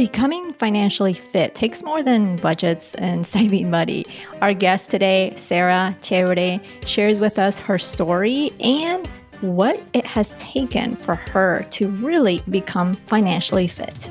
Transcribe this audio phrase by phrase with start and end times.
[0.00, 4.06] Becoming financially fit takes more than budgets and saving money.
[4.40, 9.06] Our guest today, Sarah Chévere, shares with us her story and
[9.42, 14.08] what it has taken for her to really become financially fit.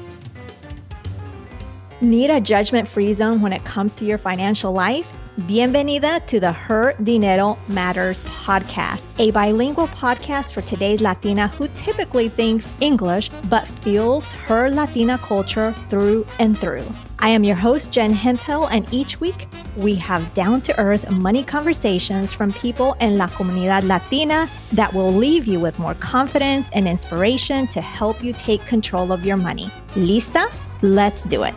[2.01, 5.07] Need a judgment free zone when it comes to your financial life?
[5.47, 12.27] Bienvenida to the Her Dinero Matters podcast, a bilingual podcast for today's Latina who typically
[12.27, 16.85] thinks English but feels her Latina culture through and through.
[17.19, 19.47] I am your host, Jen Hemphill, and each week
[19.77, 25.11] we have down to earth money conversations from people in La Comunidad Latina that will
[25.11, 29.71] leave you with more confidence and inspiration to help you take control of your money.
[29.95, 30.51] Lista?
[30.81, 31.53] Let's do it.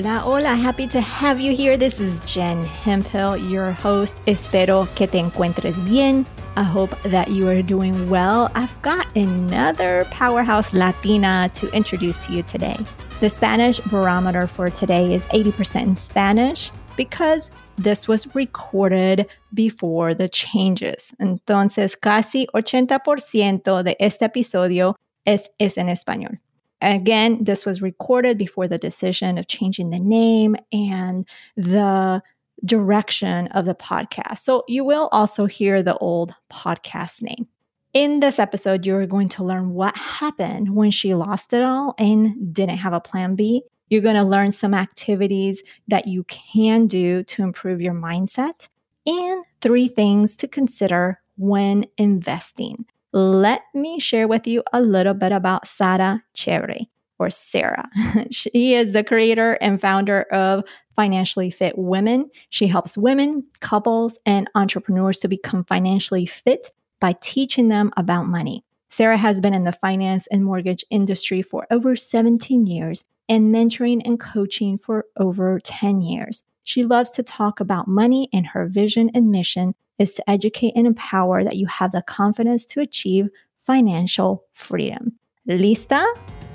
[0.00, 0.54] Hola, hola.
[0.54, 1.76] Happy to have you here.
[1.76, 4.16] This is Jen Hempel, your host.
[4.26, 6.24] Espero que te encuentres bien.
[6.56, 8.50] I hope that you are doing well.
[8.54, 12.78] I've got another powerhouse Latina to introduce to you today.
[13.20, 20.30] The Spanish barometer for today is 80% in Spanish because this was recorded before the
[20.30, 21.14] changes.
[21.20, 24.94] Entonces, casi 80% de este episodio
[25.26, 26.38] es, es en español.
[26.82, 32.22] Again, this was recorded before the decision of changing the name and the
[32.64, 34.38] direction of the podcast.
[34.38, 37.46] So you will also hear the old podcast name.
[37.92, 42.54] In this episode, you're going to learn what happened when she lost it all and
[42.54, 43.62] didn't have a plan B.
[43.88, 48.68] You're going to learn some activities that you can do to improve your mindset
[49.06, 55.32] and three things to consider when investing let me share with you a little bit
[55.32, 57.88] about Sara Cherry or Sarah.
[58.30, 60.64] she is the creator and founder of
[60.96, 62.30] Financially Fit Women.
[62.48, 66.68] She helps women, couples, and entrepreneurs to become financially fit
[67.00, 68.64] by teaching them about money.
[68.88, 74.02] Sarah has been in the finance and mortgage industry for over 17 years and mentoring
[74.04, 76.42] and coaching for over 10 years.
[76.64, 80.86] She loves to talk about money, and her vision and mission is to educate and
[80.86, 83.28] empower that you have the confidence to achieve
[83.60, 85.12] financial freedom.
[85.46, 86.04] ¿Lista?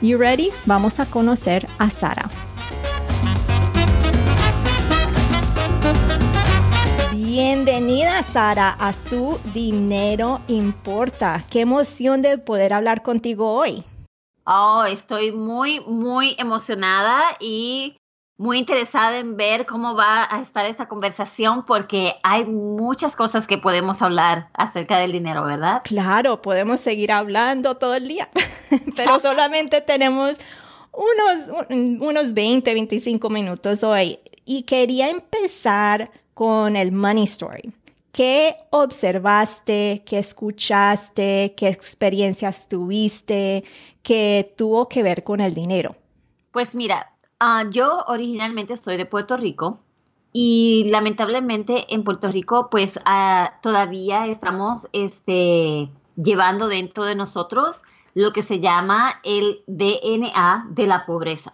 [0.01, 0.49] You ready?
[0.65, 2.29] Vamos a conocer a Sara.
[7.13, 11.43] Bienvenida, Sara, a su Dinero Importa.
[11.49, 13.83] Qué emoción de poder hablar contigo hoy.
[14.45, 17.97] Oh, estoy muy, muy emocionada y
[18.37, 23.57] muy interesada en ver cómo va a estar esta conversación porque hay muchas cosas que
[23.57, 25.81] podemos hablar acerca del dinero, ¿verdad?
[25.83, 28.29] Claro, podemos seguir hablando todo el día,
[28.95, 30.35] pero solamente tenemos
[30.91, 31.67] unos,
[32.01, 34.19] unos 20, 25 minutos hoy.
[34.45, 37.73] Y quería empezar con el Money Story.
[38.11, 43.63] ¿Qué observaste, qué escuchaste, qué experiencias tuviste
[44.03, 45.97] que tuvo que ver con el dinero?
[46.51, 49.79] Pues mira, Ah, yo originalmente soy de Puerto Rico
[50.31, 58.31] y lamentablemente en Puerto Rico pues ah, todavía estamos este, llevando dentro de nosotros lo
[58.31, 61.53] que se llama el DNA de la pobreza.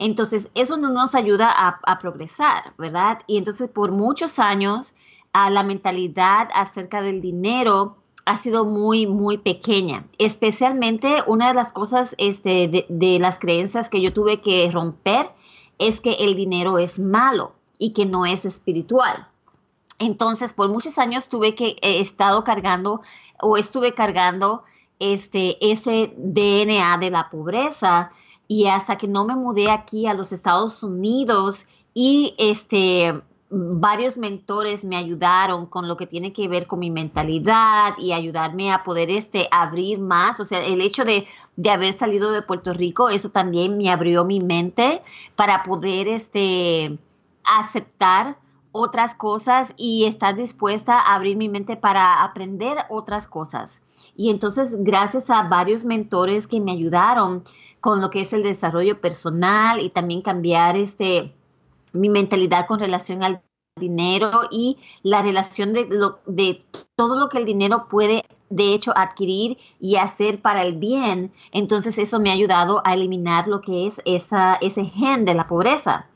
[0.00, 3.20] Entonces, eso no nos ayuda a, progresar, ¿verdad?
[3.26, 4.94] Y entonces, por muchos años,
[5.34, 10.06] a la mentalidad acerca del dinero ha sido muy, muy pequeña.
[10.18, 15.30] Especialmente una de las cosas este, de, las creencias que yo tuve que romper
[15.78, 19.26] es que el dinero es malo y que no es espiritual.
[19.98, 23.02] Entonces, por muchos años tuve que he estado cargando
[23.40, 24.64] o estuve cargando
[24.98, 28.10] este ese DNA de la pobreza
[28.46, 34.84] y hasta que no me mudé aquí a los Estados Unidos y este varios mentores
[34.84, 39.10] me ayudaron con lo que tiene que ver con mi mentalidad y ayudarme a poder
[39.10, 40.38] este, abrir más.
[40.38, 44.24] O sea, el hecho de, de haber salido de Puerto Rico, eso también me abrió
[44.24, 45.02] mi mente
[45.34, 46.96] para poder este,
[47.44, 48.36] aceptar
[48.72, 53.82] otras cosas y estar dispuesta a abrir mi mente para aprender otras cosas.
[54.16, 57.42] Y entonces, gracias a varios mentores que me ayudaron
[57.80, 61.34] con lo que es el desarrollo personal y también cambiar este
[61.92, 63.42] mi mentalidad con relación al
[63.80, 65.88] dinero y la relación de,
[66.26, 71.32] de todo lo que el dinero puede de hecho adquirir y hacer para el bien,
[71.52, 75.46] entonces eso me ha ayudado a eliminar lo que es esa, ese gen de la
[75.46, 76.06] pobreza.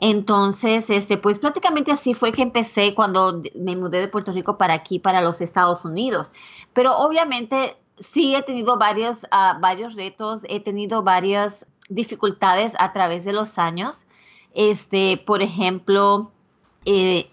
[0.00, 4.74] Entonces, este, pues prácticamente así fue que empecé cuando me mudé de Puerto Rico para
[4.74, 6.32] aquí, para los Estados Unidos.
[6.72, 13.24] Pero obviamente sí he tenido varios, uh, varios retos, he tenido varias dificultades a través
[13.24, 14.04] de los años.
[14.54, 16.30] Este, por ejemplo,
[16.90, 17.30] eh,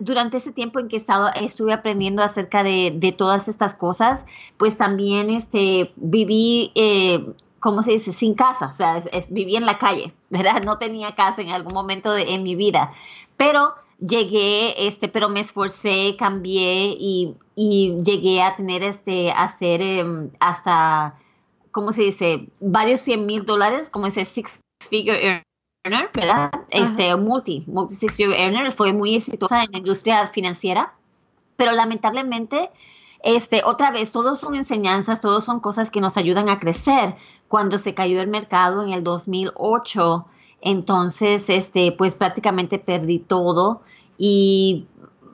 [0.00, 4.26] durante ese tiempo en que estaba, estuve aprendiendo acerca de, todas estas cosas,
[4.58, 7.24] pues también este, viví, eh,
[7.58, 10.62] ¿cómo se dice?, sin casa, o sea, viví en la calle, ¿verdad?
[10.62, 12.92] No tenía casa en algún momento de, en mi vida,
[13.38, 20.30] pero llegué, este, pero me esforcé, cambié y, llegué a tener, este, a hacer em,
[20.38, 21.14] hasta,
[21.72, 24.60] ¿cómo se dice?, varios cien mil dólares, como ese six
[24.90, 25.42] figure
[25.84, 26.50] earner, ¿verdad?
[26.70, 30.94] Este, multi, multi six figure earner, fue muy exitosa en la industria financiera,
[31.56, 32.70] pero lamentablemente,
[33.22, 37.14] este, otra vez, todos son enseñanzas, todos son cosas que nos ayudan a crecer.
[37.48, 40.26] Cuando se cayó el mercado en el 2008,
[40.62, 43.82] entonces, este, pues prácticamente perdí todo
[44.16, 44.86] y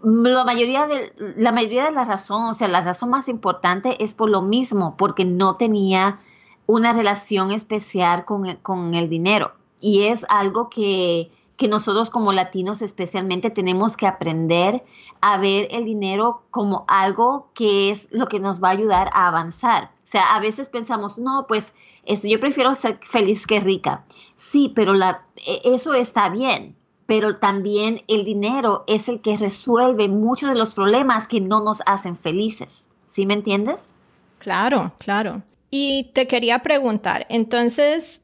[0.03, 4.15] la mayoría de la mayoría de la razón, o sea, la razón más importante es
[4.15, 6.21] por lo mismo, porque no tenía
[6.67, 11.31] una relación especial con con el dinero y es algo que
[11.61, 14.83] que nosotros como latinos especialmente tenemos que aprender
[15.21, 19.29] a ver el dinero como algo que es lo que nos va a ayudar a
[19.29, 19.91] avanzar.
[20.03, 21.75] O sea, a veces pensamos, no, pues
[22.07, 24.07] yo prefiero ser feliz que rica.
[24.37, 30.09] Sí, pero la, e, eso está bien, pero también el dinero es el que resuelve
[30.09, 32.89] muchos de los problemas que no nos hacen felices.
[33.05, 33.95] ¿Sí me entiendes?
[34.39, 35.43] Claro, claro.
[35.69, 38.23] Y te quería preguntar, entonces,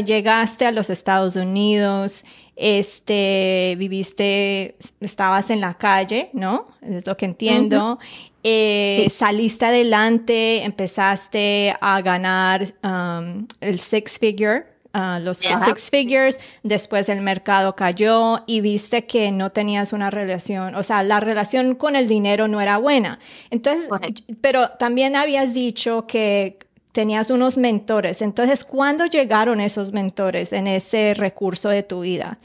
[0.00, 2.24] llegaste a los Estados Unidos,
[2.56, 6.66] este, viviste, estabas en la calle, ¿no?
[6.82, 7.98] Es lo que entiendo.
[8.44, 17.08] Eh, saliste adelante, empezaste a ganar um, el six figure, uh, los six figures, después
[17.08, 21.94] el mercado cayó y viste que no tenías una relación, o sea, la relación con
[21.94, 23.20] el dinero no era buena.
[23.50, 23.88] Entonces,
[24.40, 26.58] pero también habías dicho que
[26.92, 28.22] tenías unos mentores.
[28.22, 32.38] Entonces, ¿cuándo llegaron esos mentores en ese recurso de tu vida?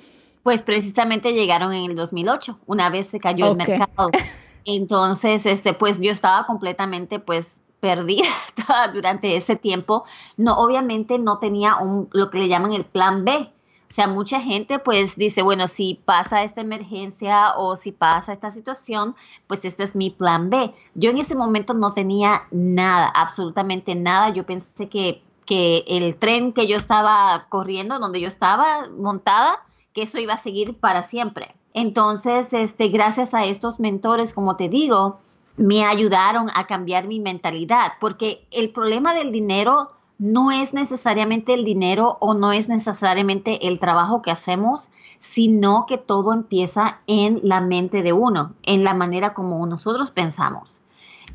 [0.43, 4.09] Pues precisamente llegaron en el 2008, una vez se cayó el mercado.
[4.65, 8.27] Entonces, este, pues yo estaba completamente, pues, perdida
[8.93, 10.05] durante ese tiempo.
[10.35, 13.51] No, obviamente no tenía un, lo que le llaman el plan B.
[13.89, 18.51] O sea, mucha gente pues dice, bueno, si pasa esta emergencia o si pasa esta
[18.51, 19.15] situación,
[19.47, 20.73] pues este es mi plan B.
[20.93, 24.29] Yo en ese momento no tenía nada, absolutamente nada.
[24.29, 29.63] Yo pensé que, que el tren que yo estaba corriendo, donde yo estaba montada,
[29.93, 31.55] que eso iba a seguir para siempre.
[31.73, 35.19] Entonces, este, gracias a estos mentores, como te digo,
[35.57, 41.63] me ayudaron a cambiar mi mentalidad, porque el problema del dinero no es necesariamente el
[41.63, 47.61] dinero o no es necesariamente el trabajo que hacemos, sino que todo empieza en la
[47.61, 50.81] mente de uno, en la manera como nosotros pensamos.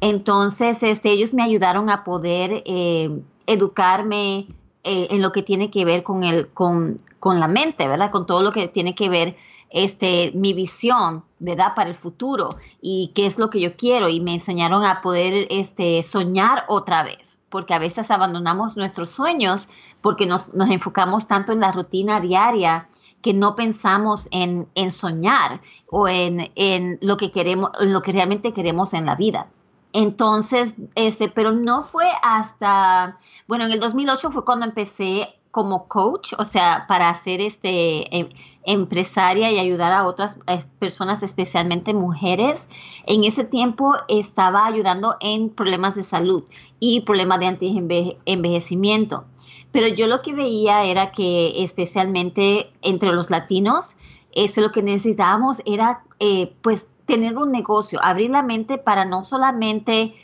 [0.01, 4.49] Entonces, este, ellos me ayudaron a poder eh, educarme
[4.83, 8.11] eh, en lo que tiene que ver con, el, con, con la mente, ¿verdad?
[8.11, 9.37] Con todo lo que tiene que ver
[9.71, 11.75] este, mi visión, ¿verdad?
[11.77, 12.51] Para el futuro
[12.81, 17.05] y qué es lo que yo quiero y me enseñaron a poder este, soñar otra
[17.05, 19.69] vez porque a veces abandonamos nuestros sueños
[20.01, 22.89] porque nos, enfocamos tanto en la rutina diaria
[23.21, 28.95] que no pensamos en, soñar o en, lo que queremos, en lo que realmente queremos
[28.95, 29.47] en la vida.
[29.93, 36.33] Entonces, este, pero no fue hasta, bueno, en el 2008 fue cuando empecé como coach,
[36.39, 38.31] o sea, para ser este em,
[38.65, 42.69] empresaria y ayudar a otras eh, personas, especialmente mujeres.
[43.07, 46.45] En ese tiempo estaba ayudando en problemas de salud
[46.81, 49.27] y problemas de anti-envejecimiento.
[49.73, 53.97] Pero yo lo que veía era que especialmente entre los latinos,
[54.33, 59.23] este, lo que necesitábamos era eh, pues tener un negocio, abrir la mente para no
[59.23, 60.15] solamente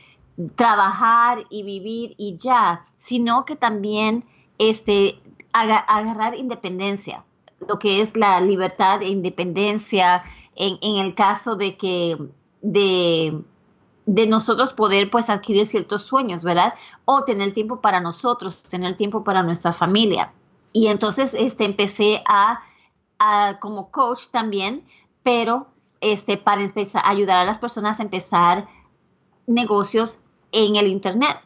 [0.55, 4.25] trabajar y vivir y ya, sino que también
[4.59, 5.21] este,
[5.53, 7.25] agarrar independencia,
[7.67, 10.23] lo que es la libertad e independencia
[10.55, 12.17] en, el caso de que
[12.63, 13.45] de,
[14.07, 16.75] nosotros poder pues adquirir ciertos sueños, ¿verdad?
[17.05, 20.33] O tener tiempo para nosotros, tener tiempo para nuestra familia.
[20.73, 22.61] Y entonces este, empecé a,
[23.19, 24.85] a como coach también,
[25.23, 25.69] pero
[26.01, 28.67] este, para empezar, ayudar a las personas a empezar
[29.47, 30.19] negocios
[30.53, 31.39] en el Internet.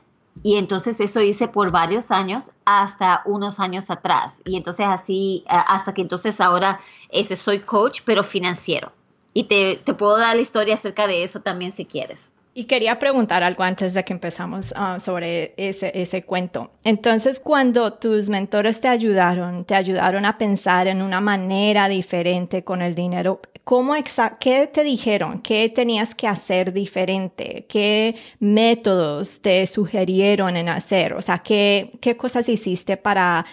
[0.43, 4.41] Y entonces eso hice por varios años hasta unos años atrás.
[4.45, 8.93] Y entonces así, hasta que entonces ahora ese soy coach, pero financiero.
[9.35, 12.33] Y te, te puedo dar la historia acerca de eso también si quieres.
[12.55, 16.71] Y quería preguntar algo antes de que empezamos ah, sobre ese, ese cuento.
[16.85, 22.83] Entonces, cuando tus mentores te ayudaron, te ayudaron a pensar en una manera diferente con
[22.83, 23.95] el dinero, ¿cómo
[24.41, 25.41] ¿qué te dijeron?
[25.41, 27.67] ¿Qué tenías que hacer diferente?
[27.69, 31.15] ¿Qué métodos te sugirieron en hacer?
[31.15, 33.47] O sea, ¿qué, qué cosas hiciste para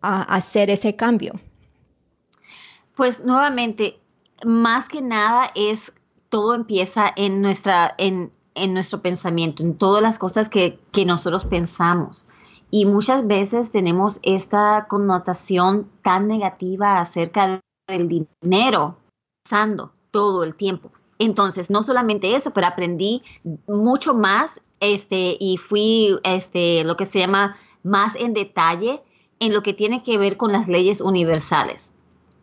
[0.00, 1.32] hacer ese cambio?
[2.96, 3.98] Pues nuevamente,
[4.44, 5.92] más que nada es,
[6.28, 11.44] todo empieza en, nuestra, en, en nuestro pensamiento, en todas las cosas que, que nosotros
[11.44, 12.28] pensamos.
[12.70, 18.96] Y muchas veces tenemos esta connotación tan negativa acerca del dinero,
[19.42, 20.90] pensando todo el tiempo.
[21.18, 23.22] Entonces, no solamente eso, pero aprendí
[23.66, 29.02] mucho más este, y fui este, lo que se llama más en detalle
[29.38, 31.92] en lo que tiene que ver con las leyes universales.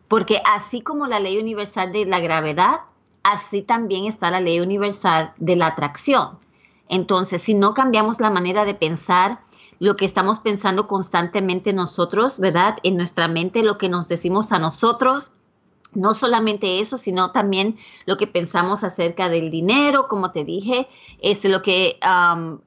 [0.08, 2.80] Porque así como la ley universal de la gravedad,
[3.22, 6.38] así también está la ley universal de la atracción.
[6.88, 9.40] Entonces, si no cambiamos la manera de pensar,
[9.78, 12.76] lo que estamos pensando constantemente nosotros, ¿verdad?
[12.82, 15.32] En nuestra mente, lo que nos decimos a nosotros,
[15.92, 20.88] no solamente eso, sino también lo que pensamos acerca del dinero, como te dije,
[21.20, 21.98] es lo que,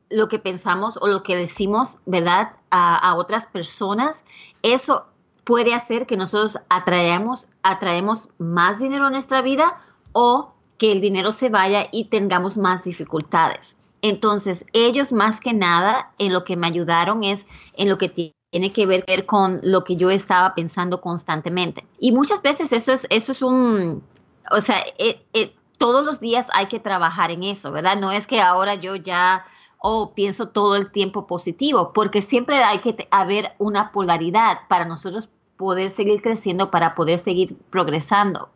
[0.09, 4.25] lo que pensamos o lo que decimos, ¿verdad?, a, otras personas.
[4.61, 5.05] Eso
[5.43, 11.31] puede hacer que nosotros atraemos, atraemos más dinero a nuestra vida o que el dinero
[11.31, 13.77] se vaya y tengamos más dificultades.
[14.01, 18.09] Entonces, ellos más que nada en lo que me ayudaron es en lo que
[18.53, 21.87] tiene que ver con lo que yo estaba pensando constantemente.
[21.97, 24.03] Y muchas veces eso es, eso es un,
[24.51, 27.97] o sea, eh, eh, todos los días hay que trabajar en eso, ¿verdad?
[27.97, 29.43] No es que ahora yo ya
[29.79, 35.29] oh, pienso todo el tiempo positivo, porque siempre hay que haber una polaridad para nosotros
[35.57, 38.49] poder seguir creciendo, para poder seguir progresando.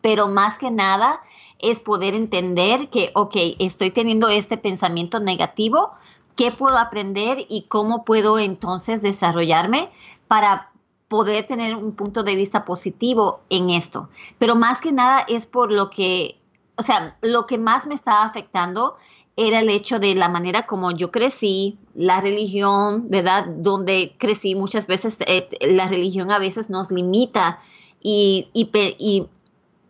[0.00, 1.20] Pero más que nada
[1.58, 5.92] es poder entender que, ok, estoy teniendo este pensamiento negativo,
[6.40, 9.90] qué puedo aprender y cómo puedo entonces desarrollarme
[10.26, 10.70] para
[11.06, 14.08] poder tener un punto de vista positivo en esto.
[14.38, 16.40] Pero más que nada es por lo que,
[16.76, 18.96] o sea, lo que más me estaba afectando
[19.36, 23.44] era el hecho de la manera como yo crecí, la religión, ¿verdad?
[23.58, 27.60] Donde crecí muchas veces, eh, la religión a veces nos limita
[28.00, 29.26] y, y, y,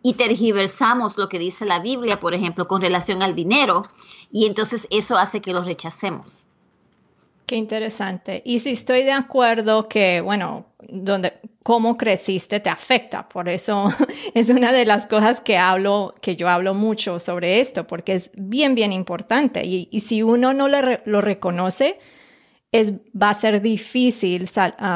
[0.03, 3.83] y tergiversamos lo que dice la Biblia, por ejemplo, con relación al dinero,
[4.33, 6.40] y entonces eso hace que lo rechacemos.
[7.45, 8.41] Qué interesante.
[8.45, 11.33] Y sí estoy de acuerdo que, bueno, donde,
[11.63, 13.27] cómo creciste te afecta.
[13.27, 13.93] Por eso
[14.33, 18.31] es una de las cosas que hablo, que yo hablo mucho sobre esto, porque es
[18.33, 19.65] bien, bien importante.
[19.65, 21.99] Y, si uno no lo reconoce,
[22.71, 24.49] es, va a ser difícil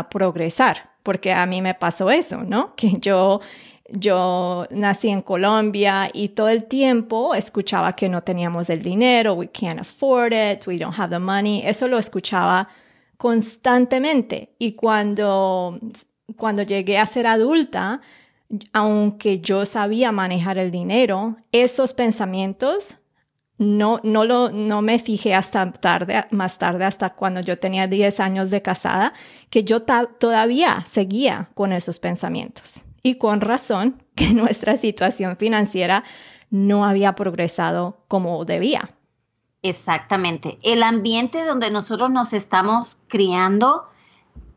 [0.09, 2.75] progresar, porque a mí me pasó eso, ¿no?
[2.77, 3.41] Que yo
[3.89, 9.47] yo nací en Colombia y todo el tiempo escuchaba que no teníamos el dinero, we
[9.47, 11.61] can't afford it, we don't have the money.
[11.63, 12.67] Eso lo escuchaba
[13.17, 14.55] constantemente.
[14.57, 15.79] Y cuando,
[16.35, 18.01] cuando llegué a ser adulta,
[18.73, 22.95] aunque yo sabía manejar el dinero, esos pensamientos
[23.57, 28.19] no, no, lo, no me fijé hasta tarde, más tarde, hasta cuando yo tenía 10
[28.19, 29.13] años de casada,
[29.49, 36.03] que yo todavía seguía con esos pensamientos y con razón que nuestra situación financiera
[36.49, 38.89] no había progresado como debía.
[39.61, 40.57] Exactamente.
[40.63, 43.85] El ambiente donde nosotros nos estamos criando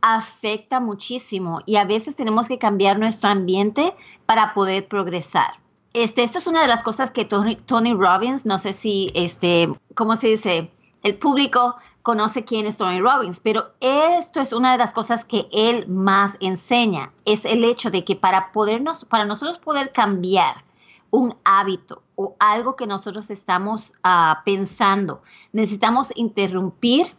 [0.01, 3.95] afecta muchísimo y a veces tenemos que cambiar nuestro ambiente
[4.27, 5.55] para poder progresar.
[5.93, 9.69] Este, esto es una de las cosas que Tony, Tony Robbins, no sé si, este,
[9.95, 10.71] ¿cómo se dice?
[11.03, 15.49] El público conoce quién es Tony Robbins, pero esto es una de las cosas que
[15.53, 20.65] él más enseña, es el hecho de que para podernos, para nosotros poder cambiar
[21.11, 27.15] un hábito o algo que nosotros estamos ah, pensando, necesitamos interrumpir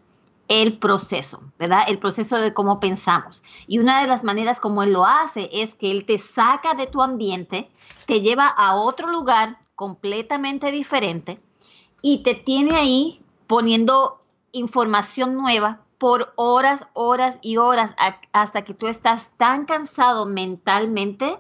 [0.50, 1.84] el proceso, ¿verdad?
[1.88, 3.44] El proceso de cómo pensamos.
[3.68, 6.88] Y una de las maneras como él lo hace es que él te saca de
[6.88, 7.70] tu ambiente,
[8.08, 11.40] te lleva a otro lugar completamente diferente
[12.02, 14.22] y te tiene ahí poniendo
[14.52, 17.96] información nueva por horas, horas y horas
[18.32, 21.38] hasta que tú estás tan cansado mentalmente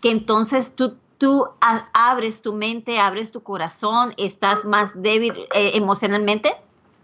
[0.00, 6.56] que entonces tú, tú abres tu mente, abres tu corazón, estás más débil eh, emocionalmente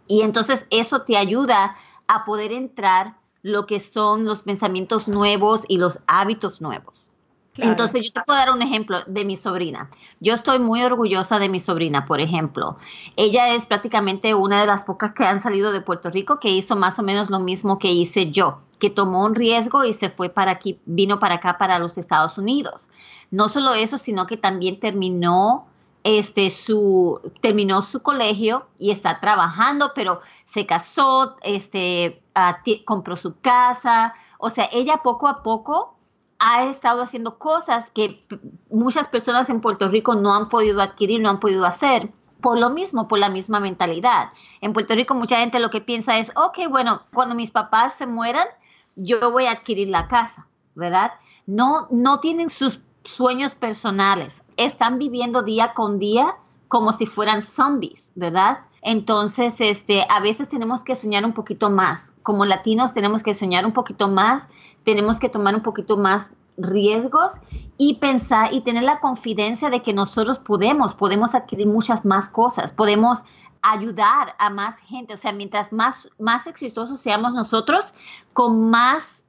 [0.06, 5.78] y entonces eso te ayuda a poder entrar lo que son los pensamientos nuevos y
[5.78, 7.11] los hábitos nuevos.
[7.56, 9.90] Entonces, yo te puedo dar un ejemplo de mi sobrina.
[10.20, 12.78] Yo estoy muy orgullosa de mi sobrina, por ejemplo.
[13.16, 16.76] Ella es prácticamente una de las pocas que han salido de Puerto Rico que hizo
[16.76, 20.30] más o menos lo mismo que hice yo, que tomó un riesgo y se fue
[20.30, 22.88] para aquí, vino para acá, para los Estados Unidos.
[23.30, 25.66] No solo eso, sino que también terminó
[26.04, 33.38] este su terminó su colegio y está trabajando, pero se casó, este ah, compró su
[33.40, 35.96] casa, o sea, ella poco a poco
[36.44, 38.26] ha estado haciendo cosas que
[38.68, 42.10] muchas personas en Puerto Rico no han podido adquirir, no han podido hacer.
[42.40, 44.30] Por lo mismo, por la misma mentalidad.
[44.60, 48.08] En Puerto Rico mucha gente lo que piensa es, ok, bueno, cuando mis papás se
[48.08, 48.48] mueran,
[48.96, 51.12] yo voy a adquirir la casa, ¿verdad?
[51.46, 54.42] No, no tienen sus sueños personales.
[54.56, 56.34] Están viviendo día con día
[56.66, 58.62] como si fueran zombies, ¿verdad?
[58.82, 62.12] Entonces, este, a veces tenemos que soñar un poquito más.
[62.22, 64.48] Como latinos tenemos que soñar un poquito más,
[64.84, 67.34] tenemos que tomar un poquito más riesgos
[67.78, 72.72] y pensar y tener la confidencia de que nosotros podemos, podemos adquirir muchas más cosas,
[72.72, 73.24] podemos
[73.62, 75.14] ayudar a más gente.
[75.14, 77.94] O sea, mientras más, más exitosos seamos nosotros,
[78.32, 79.24] con más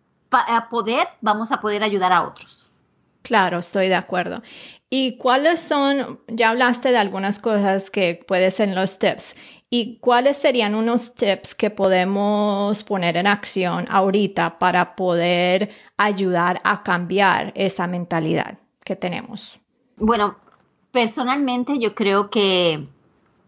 [0.72, 2.70] poder vamos a poder ayudar a otros.
[3.22, 4.42] Claro, estoy de acuerdo.
[4.96, 9.36] ¿Y cuáles son, ya hablaste de algunas cosas que pueden ser los tips,
[9.72, 16.84] ¿y cuáles serían unos tips que podemos poner en acción ahorita para poder ayudar a
[16.84, 19.60] cambiar esa mentalidad que tenemos?
[19.98, 20.38] Bueno,
[20.92, 22.88] personalmente yo creo que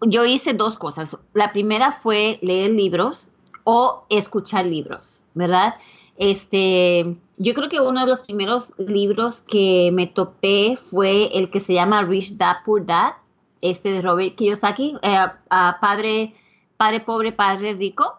[0.02, 1.16] yo hice dos cosas.
[1.34, 3.30] La primera fue leer libros
[3.66, 5.76] o escuchar libros, ¿verdad?
[6.18, 11.60] Este, yo creo que uno de los primeros libros que me topé fue el que
[11.60, 13.14] se llama Rich Dad Poor Dad,
[13.62, 16.34] este de Robert Kiyosaki, eh, padre,
[16.78, 18.16] padre pobre, padre rico.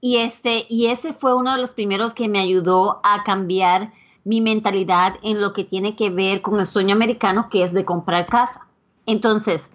[0.00, 3.92] Y este, y ese fue uno de los primeros que me ayudó a cambiar
[4.24, 7.84] mi mentalidad en lo que tiene que ver con el sueño americano, que es de
[7.84, 8.66] comprar casa.
[9.06, 9.70] Entonces,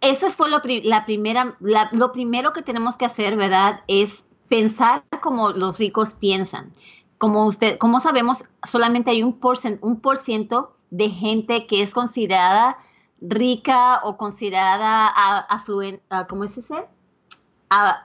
[0.00, 3.80] eso fue lo, la primera, lo primero que tenemos que hacer, ¿verdad?
[3.86, 6.72] Es pensar como los ricos piensan.
[7.16, 12.76] Como usted, como sabemos, solamente hay un por, un ciento de gente que es considerada
[13.22, 16.84] rica o considerada afluente, ¿cómo es ese?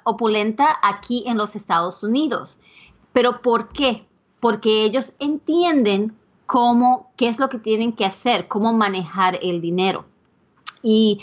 [0.06, 2.60] opulenta aquí en los Estados Unidos.
[3.12, 4.08] Pero ¿por qué?
[4.40, 10.06] Porque ellos entienden cómo, qué es lo que tienen que hacer, cómo manejar el dinero.
[10.82, 11.20] Y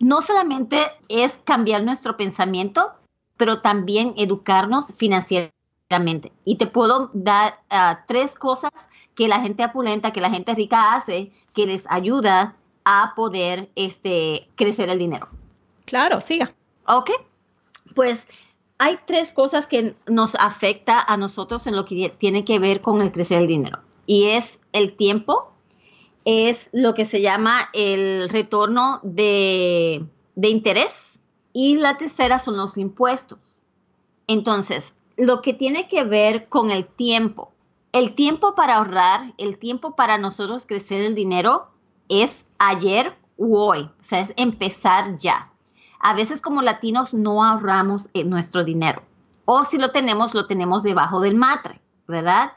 [0.00, 2.90] no solamente es cambiar nuestro pensamiento,
[3.36, 6.32] pero también educarnos financieramente.
[6.44, 8.72] Y te puedo dar ah, tres cosas
[9.14, 14.48] que la gente apulenta, que la gente rica hace, que les ayuda a poder este,
[14.56, 15.28] crecer el dinero.
[15.84, 16.52] Claro, siga.
[16.86, 17.10] Ok,
[17.94, 18.26] pues
[18.78, 23.00] hay tres cosas que nos afecta a nosotros en lo que tiene que ver con
[23.00, 23.78] el crecer el dinero.
[24.06, 25.52] Y es el tiempo,
[26.24, 31.13] es lo que se llama el retorno de, de interés
[31.54, 33.62] y la tercera son los impuestos.
[34.26, 37.52] Entonces, lo que tiene que ver con el tiempo,
[37.92, 41.68] el tiempo para ahorrar, el tiempo para nosotros crecer el dinero
[42.10, 45.50] es ayer u hoy, o sea, es empezar ya.
[46.00, 49.02] A veces como latinos no ahorramos nuestro dinero
[49.44, 52.52] o si lo tenemos, lo tenemos debajo del matre, ¿verdad?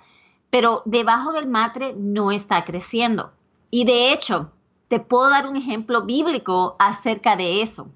[0.50, 3.32] Pero debajo del matre no está creciendo.
[3.70, 4.52] Y de hecho,
[4.88, 7.90] te puedo dar un ejemplo bíblico acerca de eso.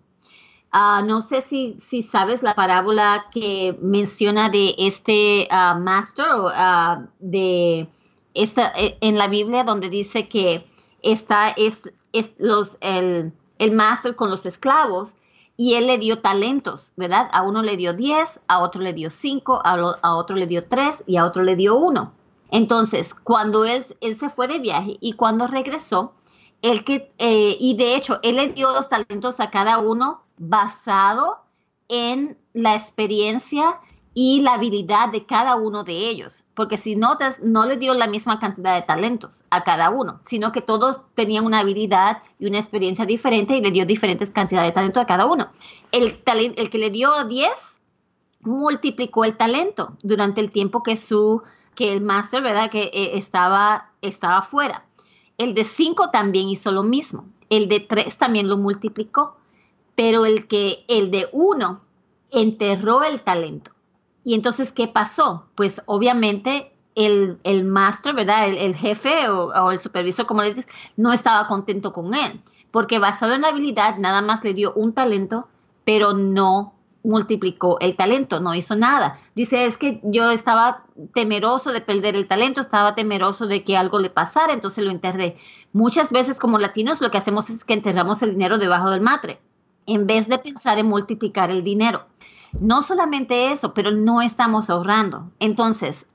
[0.71, 7.07] Ah, no sé si, si, sabes la parábola que menciona de este uh, master uh,
[7.19, 7.89] de
[8.33, 10.65] esta, e, en la Biblia donde dice que
[11.01, 11.81] está es,
[12.37, 15.15] los, el, el master con los esclavos
[15.57, 17.27] y él le dio talentos, ¿verdad?
[17.33, 20.65] A uno le dio 10, a otro le dio 5, a, a, otro le dio
[20.67, 22.13] 3 y a otro le dio 1.
[22.49, 26.13] Entonces, cuando él, él se fue de viaje y cuando regresó,
[26.61, 31.37] él que, eh, y de hecho, él le dio los talentos a cada uno basado
[31.87, 33.79] en la experiencia
[34.13, 38.07] y la habilidad de cada uno de ellos, porque si notas, no le dio la
[38.07, 42.57] misma cantidad de talentos a cada uno, sino que todos tenían una habilidad y una
[42.57, 45.49] experiencia diferente y le dio diferentes cantidades de talento a cada uno.
[45.91, 47.49] El, el que le dio 10
[48.41, 51.43] multiplicó el talento durante el tiempo que su
[51.75, 52.69] que el máster, ¿verdad?
[52.69, 54.85] Que eh, estaba estaba fuera.
[55.37, 57.25] El de 5 también hizo lo mismo.
[57.49, 59.37] El de 3 también lo multiplicó
[59.95, 61.81] pero el que el de uno
[62.31, 63.71] enterró el talento.
[64.23, 65.47] Y entonces, ¿qué pasó?
[65.55, 68.49] Pues obviamente el, el master, ¿verdad?
[68.49, 73.33] El, jefe o, el supervisor, como le dices, no estaba contento con él, porque basado
[73.33, 75.47] en la habilidad nada más le dio un talento,
[75.85, 76.73] pero no
[77.03, 79.17] multiplicó el talento, no hizo nada.
[79.33, 80.83] Dice, es que yo estaba
[81.15, 85.37] temeroso de perder el talento, estaba temeroso de que algo le pasara, entonces lo enterré.
[85.73, 89.39] Muchas veces como latinos lo que hacemos es que enterramos el dinero debajo del matre
[89.85, 92.05] en vez de pensar en multiplicar el dinero.
[92.59, 95.29] No solamente eso, pero no estamos ahorrando.
[95.39, 96.07] Entonces,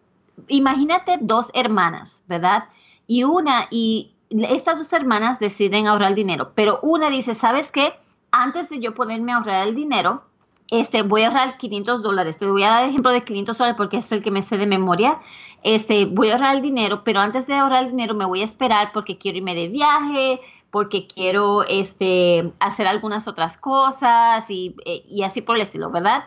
[0.49, 2.65] imagínate dos hermanas, ¿verdad?
[3.07, 7.95] Y una, y estas dos hermanas deciden ahorrar dinero, pero una dice, ¿sabes qué?
[8.31, 10.23] Antes de yo ponerme a ahorrar el dinero,
[10.71, 12.39] este, voy a ahorrar 500 dólares.
[12.39, 14.59] Te voy a dar el ejemplo de 500 dólares porque es el que me sé
[14.59, 15.21] de memoria.
[15.63, 18.45] Este, voy a ahorrar el dinero, pero antes de ahorrar el dinero me voy a
[18.45, 20.41] esperar porque quiero irme de viaje,
[20.77, 26.25] porque quiero este, hacer algunas otras cosas y, eh, y así por el estilo, ¿verdad?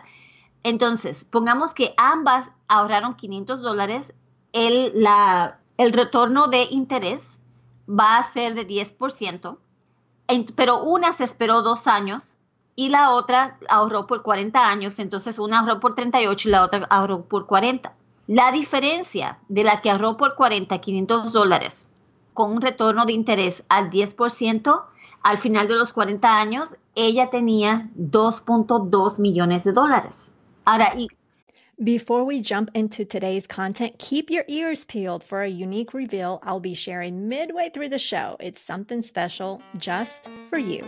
[0.64, 4.12] Entonces, pongamos que ambas ahorraron 500 dólares,
[4.52, 7.38] el, la, el retorno de interés
[7.88, 9.56] va a ser de 10%,
[10.56, 12.36] pero una se esperó dos años
[12.74, 16.88] y la otra ahorró por 40 años, entonces una ahorró por 38 y la otra
[16.90, 17.94] ahorró por 40.
[18.26, 21.89] La diferencia de la que ahorró por 40, 500 dólares,
[22.34, 24.82] con un retorno de interés al 10%,
[25.22, 30.34] al final de los 40 años, ella tenía 2.2 millones de dólares.
[30.64, 31.08] Ahora, y
[31.82, 36.60] Before we jump into today's content, keep your ears peeled for a unique reveal I'll
[36.60, 38.36] be sharing midway through the show.
[38.38, 40.84] It's something special just for you.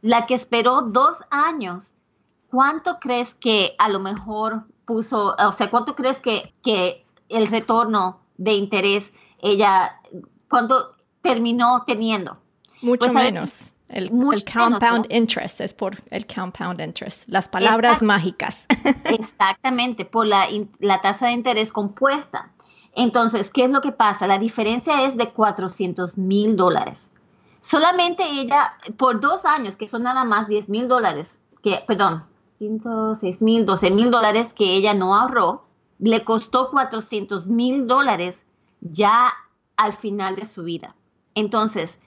[0.00, 1.94] La que esperó dos años,
[2.48, 8.20] ¿cuánto crees que a lo mejor puso, o sea, cuánto crees que, que el retorno
[8.38, 10.00] de interés ella,
[10.48, 12.38] cuánto terminó teniendo?
[12.82, 13.72] Mucho pues, menos.
[13.88, 18.66] El, compound interest es por el compound interest, las palabras mágicas.
[19.04, 20.48] Exactamente, por la,
[20.80, 22.50] la tasa de interés compuesta.
[22.94, 24.26] Entonces, ¿qué es lo que pasa?
[24.26, 27.12] La diferencia es de 400 mil dólares.
[27.60, 32.24] Solamente ella, por dos años, que son nada más 10 mil dólares, que, perdón,
[32.58, 35.65] 5, 6 mil, 12 mil dólares que ella no ahorró,
[35.98, 38.46] le costó 400 mil dólares
[38.80, 39.32] ya
[39.76, 40.94] al final de su vida.
[41.34, 42.00] Entonces,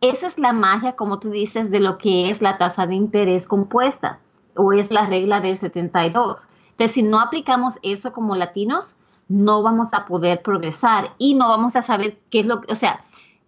[0.00, 3.46] esa es la magia, como tú dices, de lo que es la tasa de interés
[3.46, 4.20] compuesta
[4.54, 6.48] o es la regla del 72.
[6.70, 8.96] Entonces, si no aplicamos eso como latinos,
[9.28, 12.76] no vamos a poder progresar y no vamos a saber qué es lo que, o
[12.76, 13.00] sea,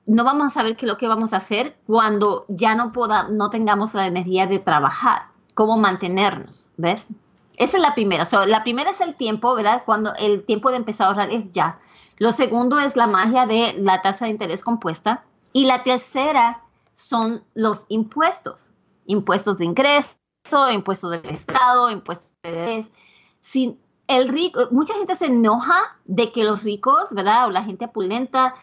[0.07, 3.29] no vamos a saber qué es lo que vamos a hacer cuando ya no poda,
[3.29, 7.13] no tengamos la energía de trabajar, cómo mantenernos, ¿ves?
[7.61, 8.27] Esa es la primera.
[8.47, 9.83] la primera es el tiempo, ¿verdad?
[9.85, 11.79] Cuando el tiempo de empezar a ahorrar es ya.
[12.17, 15.25] Lo segundo es la magia de la tasa de interés compuesta.
[15.53, 16.63] Y la tercera
[16.97, 18.73] son los impuestos,
[19.05, 20.17] impuestos de ingreso,
[20.73, 22.87] impuestos del Estado, impuestos de...
[23.43, 27.47] Sin el rico, mucha gente se enoja de que los ricos, ¿verdad?
[27.47, 28.55] O la gente opulenta,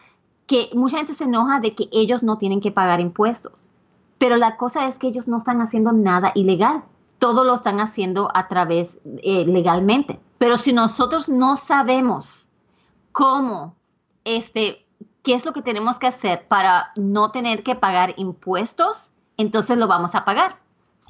[0.48, 3.70] que mucha gente se enoja de que ellos no tienen que pagar impuestos.
[4.18, 6.82] Pero la cosa es que ellos no están haciendo nada ilegal.
[7.18, 10.20] Todo lo están haciendo a través eh, legalmente.
[10.38, 12.48] Pero si nosotros no sabemos
[13.12, 13.74] cómo
[14.24, 14.86] este,
[15.22, 19.88] qué es lo que tenemos que hacer para no tener que pagar impuestos, entonces lo
[19.88, 20.56] vamos a pagar.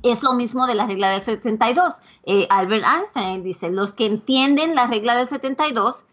[0.02, 2.00] Es lo mismo de la regla del 72.
[2.24, 6.04] Eh, Albert Einstein dice, los que entienden la regla del 72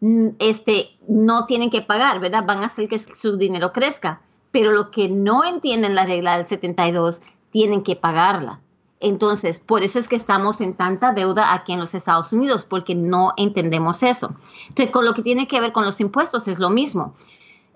[0.00, 2.44] mm, este, no tienen que pagar, ¿verdad?
[2.46, 4.20] Van a hacer que su dinero crezca.
[4.50, 8.60] Pero los que no entienden la regla del 72 tienen que pagarla.
[9.00, 12.94] Entonces, por eso es que estamos en tanta deuda aquí en los Estados Unidos, porque
[12.94, 14.34] no entendemos eso.
[14.68, 17.14] Entonces, con lo que tiene que ver con los impuestos es lo mismo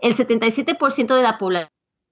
[0.03, 1.71] el 77% de la población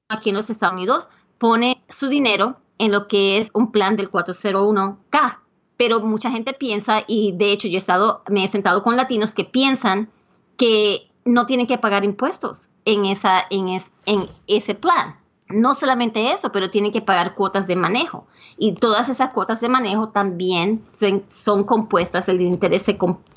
[0.08, 4.10] aquí en los Estados Unidos pone su dinero en lo que es un plan del
[4.10, 5.38] 401k.
[5.76, 9.34] Pero mucha gente piensa, y de hecho yo he estado, me he sentado con latinos
[9.34, 10.10] que piensan
[10.56, 13.68] que no tienen que pagar impuestos en, esa, en,
[14.06, 15.16] en ese plan.
[15.50, 18.26] No solamente eso, pero tienen que pagar cuotas de manejo.
[18.56, 20.82] Y todas esas cuotas de manejo también
[21.28, 22.86] son compuestas, el interés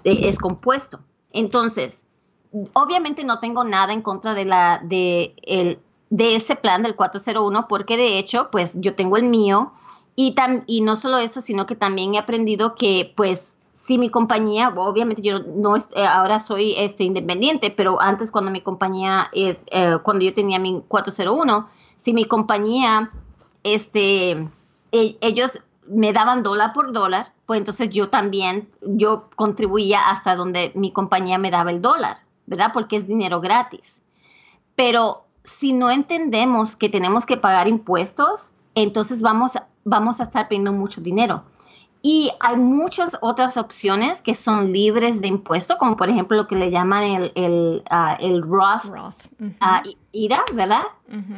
[0.03, 0.99] es compuesto.
[1.31, 2.03] Entonces,
[2.73, 7.67] obviamente no tengo nada en contra de la de el de ese plan del 401
[7.67, 9.73] porque de hecho pues yo tengo el mío
[10.15, 10.35] y
[10.67, 15.23] y no solo eso sino que también he aprendido que pues si mi compañía obviamente
[15.23, 20.23] yo no eh, ahora soy este independiente pero antes cuando mi compañía eh, eh, cuando
[20.23, 21.67] yo tenía mi 401
[22.03, 23.11] si mi compañía
[23.63, 24.31] este
[24.91, 30.71] e, ellos me daban dólar por dólar pues entonces yo también yo contribuía hasta donde
[30.75, 32.71] mi compañía me daba el dólar ¿verdad?
[32.73, 34.01] Porque es dinero gratis.
[34.75, 40.73] Pero si no entendemos que tenemos que pagar impuestos, entonces vamos, vamos a estar perdiendo
[40.73, 41.43] mucho dinero.
[42.05, 46.57] Y hay muchas otras opciones que son libres de impuesto, como por ejemplo lo que
[46.57, 48.91] le llaman el, el, ah, Roth,
[49.61, 50.83] ah, IRA, ¿verdad?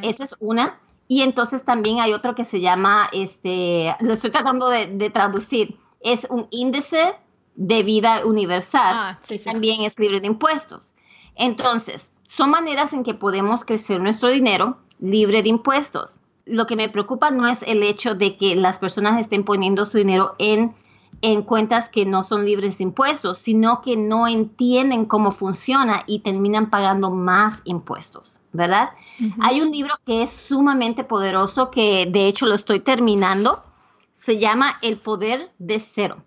[0.02, 0.80] Esa es una.
[1.06, 6.26] Y entonces también hay otro que se llama, este, lo estoy tratando de, traducir, es
[6.30, 7.14] un índice
[7.54, 10.96] de vida universal, ah, que también es libre de impuestos.
[11.36, 16.18] Entonces, son maneras en que podemos crecer nuestro dinero libre de impuestos.
[16.46, 19.98] Lo que me preocupa no es el hecho de que las personas estén poniendo su
[19.98, 20.76] dinero en,
[21.20, 26.20] en cuentas que no son libres de impuestos, sino que no entienden cómo funciona y
[26.20, 28.90] terminan pagando más impuestos, ¿verdad?
[29.40, 33.64] Hay un libro que es sumamente poderoso que de hecho lo estoy terminando.
[34.14, 36.18] Se llama El Poder de Cero,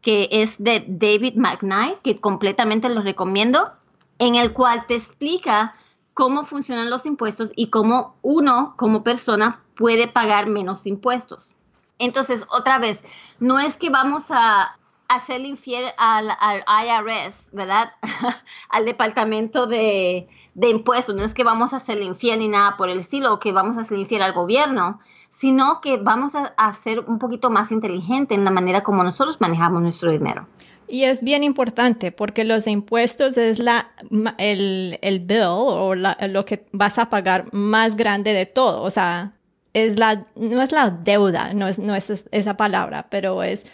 [0.00, 3.72] que es de David McKnight, que completamente lo recomiendo
[4.20, 5.74] en el cual te explica
[6.14, 11.56] cómo funcionan los impuestos y cómo uno como persona puede pagar menos impuestos.
[11.98, 13.04] Entonces, otra vez,
[13.38, 16.28] no es que vamos a, hacerle infiel al,
[16.66, 17.92] IRS, ¿verdad?
[18.70, 20.26] al departamento de,
[20.60, 21.14] impuestos.
[21.14, 23.76] No es que vamos a hacerle infiel ni nada por el estilo, o que vamos
[23.76, 28.34] a hacerle infiel al gobierno, sino que vamos a, a ser un poquito más inteligente
[28.34, 30.46] en la manera como nosotros manejamos nuestro dinero.
[30.86, 33.90] Y es bien importante porque los impuestos es la,
[34.38, 38.82] el, el bill o la, lo que vas a pagar más grande de todo.
[38.82, 39.32] O sea,
[39.74, 43.66] es la, no es la deuda, no es, no es esa palabra, pero es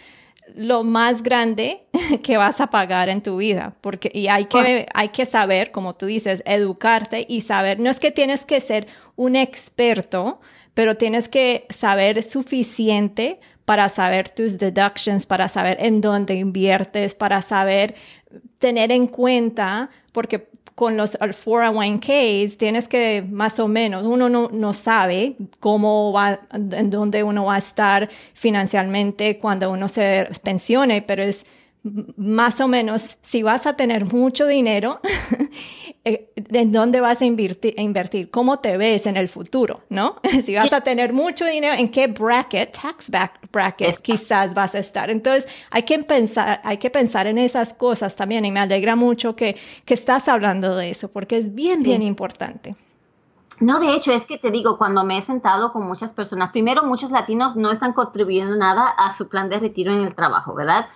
[0.55, 1.85] lo más grande
[2.23, 3.75] que vas a pagar en tu vida.
[3.81, 7.99] Porque, y hay que, hay que saber, como tú dices, educarte y saber, no es
[7.99, 10.41] que tienes que ser un experto,
[10.73, 17.41] pero tienes que saber suficiente para saber tus deductions, para saber en dónde inviertes, para
[17.41, 17.95] saber
[18.57, 20.49] tener en cuenta, porque
[20.81, 26.89] con los 401ks tienes que más o menos, uno no, no sabe cómo va, en
[26.89, 31.45] dónde uno va a estar financieramente cuando uno se pensione, pero es
[32.17, 34.99] más o menos, si vas a tener mucho dinero,
[36.03, 38.31] ¿en dónde vas a invertir, invertir?
[38.31, 39.81] ¿Cómo te ves en el futuro?
[39.89, 40.15] ¿No?
[40.43, 43.11] Si vas a tener mucho dinero, ¿en qué bracket, tax
[43.51, 45.09] bracket, quizás vas a estar?
[45.09, 49.35] Entonces, hay que pensar, hay que pensar en esas cosas también y me alegra mucho
[49.35, 52.75] que, que estás hablando de eso porque es bien, bien importante.
[53.59, 56.83] No, de hecho, es que te digo, cuando me he sentado con muchas personas, primero,
[56.83, 60.87] muchos latinos no están contribuyendo nada a su plan de retiro en el trabajo, ¿verdad?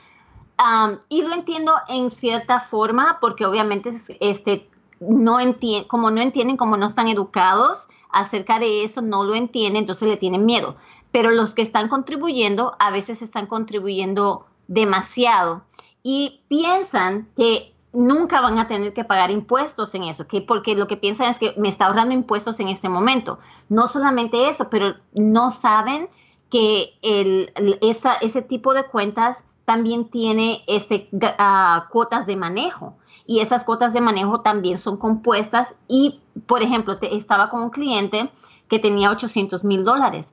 [1.09, 3.91] y lo entiendo en cierta forma porque obviamente
[4.21, 9.35] este, no entienden, como no entienden, como no están educados acerca de eso, no lo
[9.35, 10.75] entienden, entonces le tienen miedo.
[11.11, 15.63] Pero los que están contribuyendo a veces están contribuyendo demasiado
[16.03, 20.87] y piensan que nunca van a tener que pagar impuestos en eso, que porque lo
[20.87, 23.39] que piensan es que me está ahorrando impuestos en este momento.
[23.69, 26.09] No solamente eso, pero no saben
[26.49, 32.95] que el, esa, ese tipo de cuentas también tiene este, ah, cuotas de manejo
[33.27, 37.69] y esas cuotas de manejo también son compuestas y, por ejemplo, te, estaba con un
[37.69, 38.31] cliente
[38.67, 40.29] que tenía 800 mil dólares.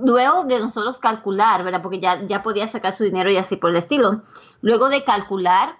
[0.00, 1.82] Luego de nosotros calcular, ¿verdad?
[1.82, 4.22] Porque ya, ya podía sacar su dinero y así por el estilo.
[4.62, 5.78] Luego de calcular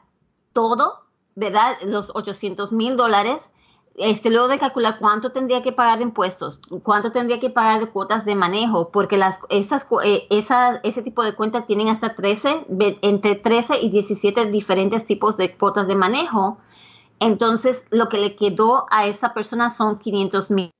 [0.52, 1.76] todo, ¿verdad?
[1.86, 3.50] Los 800 mil dólares,
[3.98, 7.90] este, luego de calcular cuánto tendría que pagar de impuestos, cuánto tendría que pagar de
[7.90, 12.66] cuotas de manejo, porque las, esas, eh, ese tipo de cuentas tienen hasta 13,
[13.02, 16.58] entre 13 y 17 diferentes tipos de cuotas de manejo.
[17.20, 20.70] Entonces, lo que le quedó a esa persona son 500 mil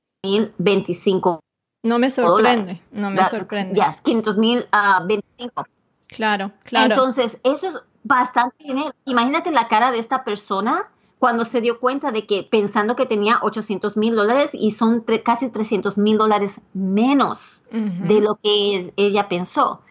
[0.57, 1.39] 25
[1.83, 3.75] No me sorprende, no me sorprende.
[3.75, 4.65] Ya, 500 mil
[5.05, 5.65] 25.
[6.07, 6.95] Claro, claro.
[6.95, 8.93] Entonces, eso es bastante dinero.
[9.05, 13.39] Imagínate la cara de esta persona cuando se dio cuenta de que pensando que tenía
[13.41, 19.81] 800 mil dólares y son casi 300 mil dólares menos de lo que ella pensó.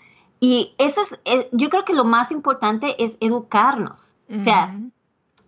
[0.40, 4.14] Y eso es, eh, yo creo que lo más importante es educarnos.
[4.34, 4.74] O sea,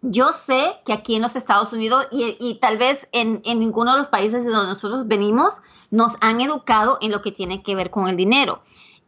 [0.02, 4.08] yo sé que aquí en los Estados Unidos y, tal vez en, ninguno de los
[4.08, 8.08] países de donde nosotros venimos, nos han educado en lo que tiene que ver con
[8.08, 8.60] el dinero.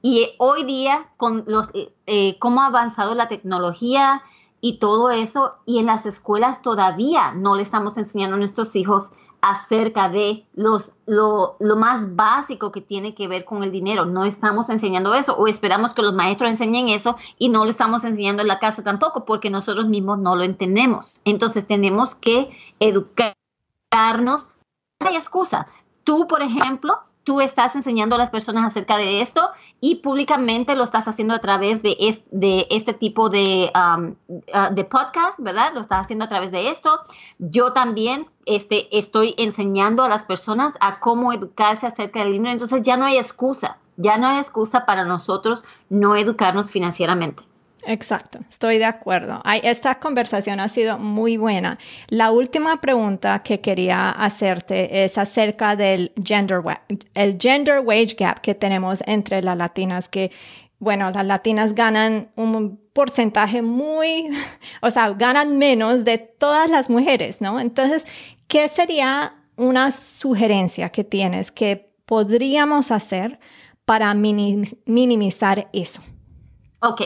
[0.02, 4.22] Y hoy día, con los, eh, eh, cómo ha avanzado la tecnología,
[4.64, 9.10] y todo eso, y en las escuelas todavía no le estamos enseñando a nuestros hijos
[9.40, 14.06] acerca de los, lo, lo, más básico que tiene que ver con el dinero.
[14.06, 18.04] No estamos enseñando eso o esperamos que los maestros enseñen eso y no lo estamos
[18.04, 21.20] enseñando en la casa tampoco porque nosotros mismos no lo entendemos.
[21.24, 24.48] Entonces tenemos que educarnos.
[25.00, 25.66] No hay excusa.
[26.04, 30.84] Tú, por ejemplo, tú estás enseñando a las personas acerca de esto y públicamente lo
[30.84, 31.96] estás haciendo a través de,
[32.30, 35.72] de este tipo de, um, uh, de podcast, ¿verdad?
[35.74, 37.00] Lo estás haciendo a través de esto.
[37.38, 42.52] Yo también este, estoy enseñando a las personas a cómo educarse acerca del dinero.
[42.52, 47.44] Entonces ya no hay excusa, ya no hay excusa para nosotros no educarnos financieramente.
[47.84, 49.42] Exacto, estoy de acuerdo.
[49.62, 51.78] esta conversación ha sido muy buena.
[52.08, 56.62] La última pregunta que quería hacerte es acerca del gender,
[57.14, 60.30] el gender wage gap que tenemos entre las latinas, que,
[60.78, 64.28] bueno, las latinas ganan un porcentaje muy,
[64.80, 67.58] o sea, ganan menos de todas las mujeres, ¿no?
[67.58, 68.06] Entonces,
[68.46, 73.40] ¿qué sería una sugerencia que tienes que podríamos hacer
[73.84, 76.00] para minimizar eso?
[76.80, 77.02] Ok.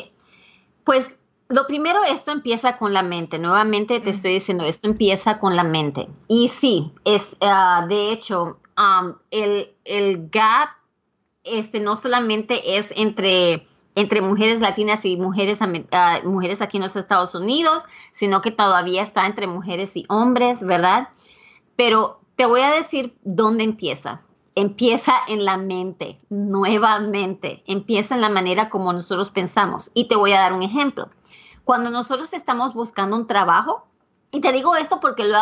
[0.86, 1.16] Pues
[1.48, 3.40] lo primero, esto empieza con la mente.
[3.40, 6.06] Nuevamente te estoy diciendo, esto empieza con la mente.
[6.28, 8.60] Y sí, es, ah, de hecho,
[9.32, 10.68] el, el, gap
[11.42, 16.94] este, no solamente es entre, entre mujeres latinas y mujeres, uh, mujeres aquí en los
[16.94, 21.08] Estados Unidos, sino que todavía está entre mujeres y hombres, ¿verdad?
[21.74, 24.22] Pero te voy a decir dónde empieza.
[24.56, 29.90] Empieza en la mente, nuevamente, empieza en la manera como nosotros pensamos.
[29.94, 31.10] Y te voy a dar un ejemplo.
[31.62, 33.86] Cuando nosotros estamos buscando un trabajo,
[34.32, 35.38] y te digo esto porque lo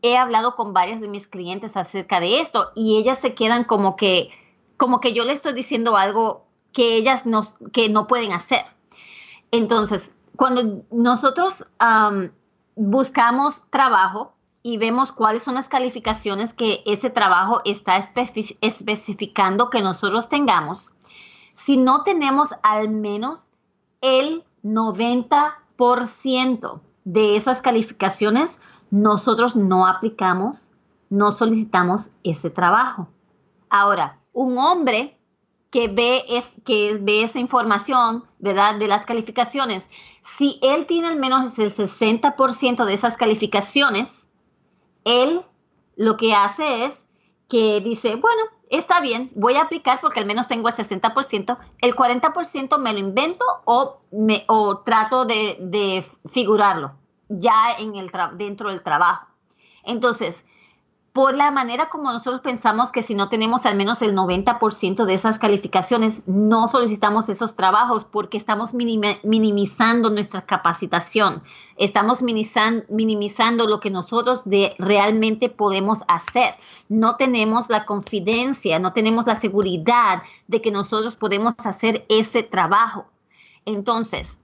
[0.00, 3.94] he hablado con varias de mis clientes acerca de esto y ellas se quedan como
[3.94, 4.30] que,
[4.76, 8.64] como que yo le estoy diciendo algo que ellas no, que no pueden hacer.
[9.50, 11.66] Entonces, cuando nosotros
[12.76, 20.28] buscamos trabajo y vemos cuáles son las calificaciones que ese trabajo está especificando que nosotros
[20.28, 20.92] tengamos,
[21.54, 23.48] si no tenemos al menos
[24.00, 30.68] el 90% de esas calificaciones, nosotros no aplicamos,
[31.10, 33.08] no solicitamos ese trabajo.
[33.68, 35.18] Ahora, un hombre
[35.70, 38.78] que ve, es, que ve esa información, ¿verdad?
[38.78, 39.88] De las calificaciones,
[40.22, 44.28] si él tiene al menos el 60% de esas calificaciones,
[45.04, 45.42] él
[45.96, 47.06] lo que hace es
[47.48, 51.94] que dice, bueno, está bien, voy a aplicar porque al menos tengo el 60%, el
[51.94, 56.94] 40% me lo invento o, me, o trato de, de figurarlo
[57.28, 59.26] ya en el dentro del trabajo.
[59.84, 60.44] Entonces,
[61.12, 65.12] por la manera como nosotros pensamos que si no tenemos al menos el 90% de
[65.12, 71.42] esas calificaciones, no solicitamos esos trabajos porque estamos minimizando nuestra capacitación,
[71.76, 76.54] estamos minimizando lo que nosotros de, realmente podemos hacer.
[76.88, 83.04] No tenemos la confidencia, no tenemos la seguridad de que nosotros podemos hacer ese trabajo.
[83.66, 84.40] Entonces,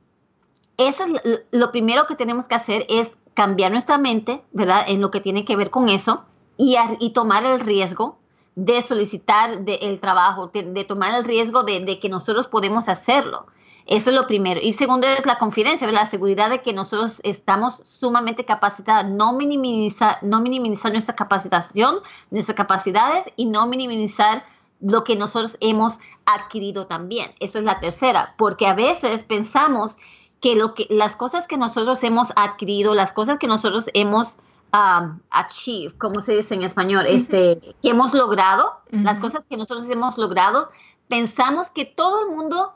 [0.76, 4.82] eso es lo primero que tenemos que hacer es cambiar nuestra mente, ¿verdad?
[4.86, 6.26] En lo que tiene que ver con eso
[6.58, 8.18] y, tomar el riesgo
[8.56, 13.46] de solicitar el trabajo, de, tomar el riesgo de, que nosotros podemos hacerlo.
[13.86, 14.60] Eso es lo primero.
[14.62, 20.18] Y segundo es la confidencia, la seguridad de que nosotros estamos sumamente capacitados, no minimizar,
[20.20, 24.44] no minimizar nuestra capacitación, nuestras capacidades y no minimizar
[24.80, 27.30] lo que nosotros hemos adquirido también.
[27.40, 29.96] Esa es la tercera, porque a veces pensamos
[30.40, 34.36] que, lo que las cosas que nosotros hemos adquirido, las cosas que nosotros hemos
[34.72, 39.88] um, achieve, como se dice en español, este, que hemos logrado, las cosas que nosotros
[39.90, 40.70] hemos logrado,
[41.08, 42.74] pensamos que todo el mundo,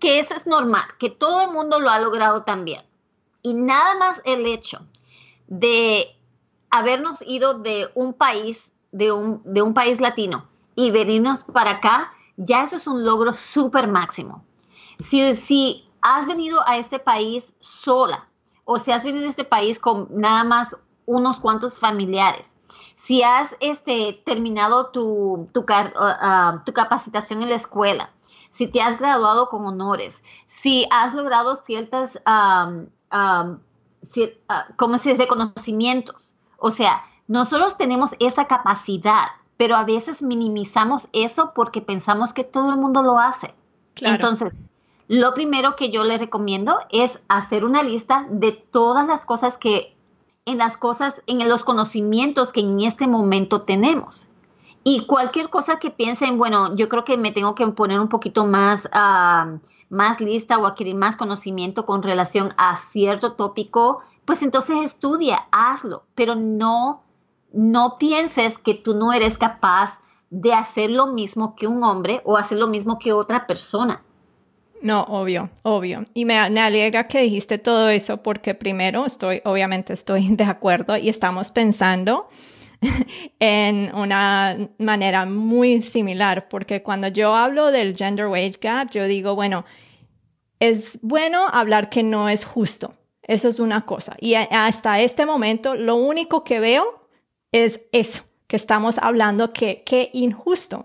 [0.00, 2.82] que eso es normal, que todo el mundo lo ha logrado también.
[3.42, 4.86] Y nada más el hecho
[5.46, 6.06] de
[6.70, 12.12] habernos ido de un país, de un, de un país latino y venirnos para acá,
[12.36, 14.44] ya eso es un logro súper máximo.
[14.98, 18.28] Si, si has venido a este país sola,
[18.64, 22.56] o si has venido a este país con nada más unos cuantos familiares.
[22.96, 28.10] Si has este, terminado tu, tu, ah, tu capacitación en la escuela,
[28.50, 32.86] si te has graduado con honores, si has logrado ciertas, um,
[34.76, 36.36] ¿cómo se Reconocimientos.
[36.58, 42.70] O sea, nosotros tenemos esa capacidad, pero a veces minimizamos eso porque pensamos que todo
[42.70, 43.54] el mundo lo hace.
[44.00, 44.56] Entonces,
[45.08, 49.93] lo primero que yo les recomiendo es hacer una lista de todas las cosas que
[50.46, 54.28] en las cosas, en los conocimientos que en este momento tenemos.
[54.82, 58.44] Y cualquier cosa que piensen, bueno, yo creo que me tengo que poner un poquito
[58.44, 58.88] más,
[59.88, 66.04] más lista o adquirir más conocimiento con relación a cierto tópico, pues entonces estudia, hazlo,
[66.14, 67.02] pero no,
[67.52, 72.36] no pienses que tú no eres capaz de hacer lo mismo que un hombre o
[72.36, 74.02] hacer lo mismo que otra persona.
[74.84, 76.04] No, obvio, obvio.
[76.12, 81.08] Y me, alegra que dijiste todo eso porque primero estoy, obviamente estoy de acuerdo y
[81.08, 82.28] estamos pensando
[83.40, 89.34] en una manera muy similar porque cuando yo hablo del gender wage gap, yo digo,
[89.34, 89.64] bueno,
[90.60, 92.92] es bueno hablar que no es justo.
[93.22, 94.14] Eso es una cosa.
[94.20, 97.08] Y hasta este momento, lo único que veo
[97.52, 100.84] es eso, que estamos hablando que, qué injusto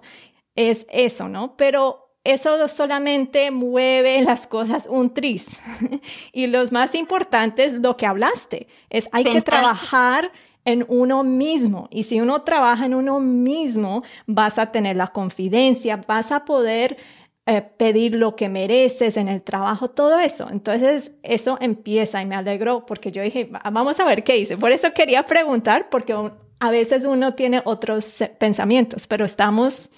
[0.56, 1.58] es eso, ¿no?
[1.58, 5.48] Pero eso solamente mueve las cosas un tris.
[6.34, 10.32] y lo más importante es lo que hablaste, es hay que trabajar
[10.66, 11.88] en uno mismo.
[11.92, 16.98] Y si uno trabaja en uno mismo, vas a tener la confidencia, vas a poder
[17.46, 20.50] eh, pedir lo que mereces en el trabajo, todo eso.
[20.52, 24.58] Entonces, eso empieza y me alegro porque yo dije, vamos a ver qué hice.
[24.58, 26.14] Por eso quería preguntar, porque
[26.60, 29.90] a veces uno tiene otros pensamientos, pero estamos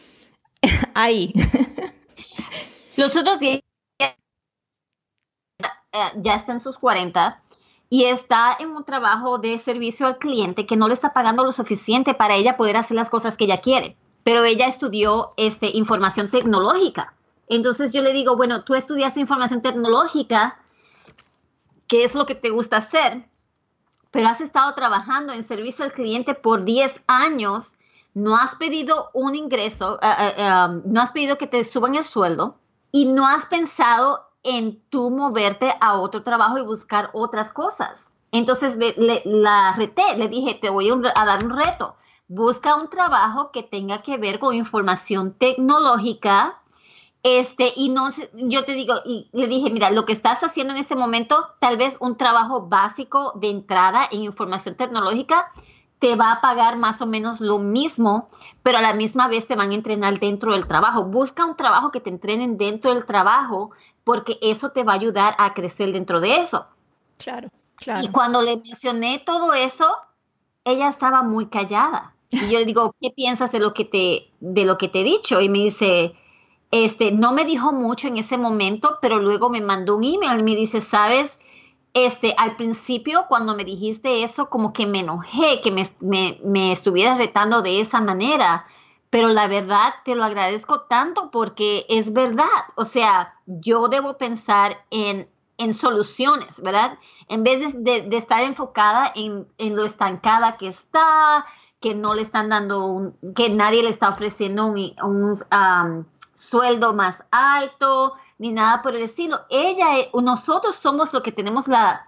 [0.94, 1.34] ahí.
[2.98, 3.62] Los otros días
[4.00, 4.16] eh,
[6.18, 7.42] ya está en sus 40
[7.90, 11.52] y está en un trabajo de servicio al cliente que no le está pagando lo
[11.52, 13.98] suficiente para ella poder hacer las cosas que ella quiere.
[14.24, 17.14] Pero ella estudió este, información tecnológica.
[17.48, 20.58] Entonces yo le digo, bueno, tú estudias información tecnológica,
[21.90, 23.26] ¿qué es lo que te gusta hacer?
[24.10, 27.76] Pero has estado trabajando en servicio al cliente por 10 años
[28.14, 32.58] no has pedido un ingreso, um, no has pedido que te suban el sueldo
[32.92, 38.12] y no has pensado en tú moverte a otro trabajo y buscar otras cosas.
[38.32, 41.96] Entonces le, la reté, le dije, te voy a, dar un reto.
[42.28, 46.62] Busca un trabajo que tenga que ver con información tecnológica.
[47.24, 50.80] Este, y no, yo te digo, y le dije, mira, lo que estás haciendo en
[50.80, 55.52] este momento, tal vez un trabajo básico de entrada en información tecnológica,
[56.02, 58.26] te va a pagar más o menos lo mismo,
[58.64, 61.04] pero a la misma vez te van a entrenar dentro del trabajo.
[61.04, 63.70] Busca un trabajo que te entrenen dentro del trabajo
[64.04, 66.66] porque eso te va a ayudar a crecer dentro de eso.
[67.20, 68.02] Claro, claro.
[68.04, 69.86] Y cuando le mencioné todo eso,
[70.66, 72.16] ella estaba muy callada.
[72.32, 75.04] Y yo le digo, ¿qué piensas de lo que te, de lo que te he
[75.04, 75.40] dicho?
[75.40, 76.16] Y me dice,
[76.72, 80.44] este, no me dijo mucho en ese momento, pero luego me mandó un email y
[80.44, 81.38] me dice, sabes,
[81.94, 86.72] este, al principio cuando me dijiste eso, como que me enojé, que me, me, me
[86.72, 88.66] estuvieras retando de esa manera,
[89.10, 94.86] pero la verdad te lo agradezco tanto porque es verdad, o sea, yo debo pensar
[94.90, 96.98] en, en soluciones, ¿verdad?
[97.28, 101.46] En vez de, de estar enfocada en, en, lo estancada que está,
[101.82, 107.24] que no le están dando, un, que nadie le está ofreciendo un, un sueldo más
[107.32, 109.38] alto, ni nada por el estilo.
[109.52, 112.08] Ella, eh, nosotros somos los que tenemos la,